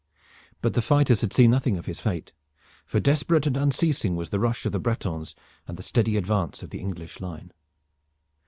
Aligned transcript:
But 0.63 0.73
the 0.73 0.81
fighters 0.81 1.21
had 1.21 1.31
seen 1.31 1.51
nothing 1.51 1.77
of 1.77 1.85
his 1.85 1.99
fate, 1.99 2.33
for 2.87 2.99
desperate 2.99 3.45
and 3.45 3.55
unceasing 3.55 4.15
was 4.15 4.31
the 4.31 4.39
rush 4.39 4.65
of 4.65 4.71
the 4.71 4.79
Bretons 4.79 5.35
and 5.67 5.77
the 5.77 5.83
steady 5.83 6.17
advance 6.17 6.63
of 6.63 6.71
the 6.71 6.79
English 6.79 7.19
line. 7.19 7.51